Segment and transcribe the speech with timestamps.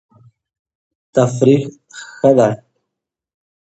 [1.13, 1.61] تفریح
[2.15, 2.51] ښه دی.